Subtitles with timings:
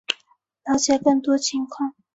[0.65, 1.93] 了解更多情况